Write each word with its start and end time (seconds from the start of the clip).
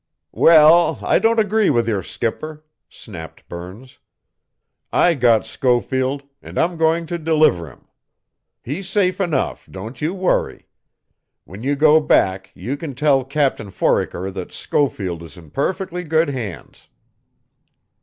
"Well, 0.33 0.97
I 1.03 1.19
don't 1.19 1.39
agree 1.39 1.69
with 1.69 1.87
your 1.87 2.01
skipper," 2.01 2.65
snapped 2.89 3.47
Burns. 3.47 3.99
"I 4.91 5.13
got 5.13 5.45
Schofield, 5.45 6.23
and 6.41 6.57
I'm 6.57 6.75
going 6.75 7.05
to 7.05 7.19
deliver 7.19 7.69
him. 7.69 7.85
He's 8.63 8.89
safe 8.89 9.21
enough, 9.21 9.67
don't 9.69 10.01
you 10.01 10.15
worry. 10.15 10.65
When 11.45 11.61
you 11.61 11.75
go 11.75 11.99
back 12.01 12.49
you 12.55 12.77
can 12.77 12.95
tell 12.95 13.23
Captain 13.23 13.69
Foraker 13.69 14.31
that 14.31 14.51
Schofield 14.51 15.21
is 15.21 15.37
in 15.37 15.51
perfectly 15.51 16.03
good 16.03 16.29
hands." 16.29 16.87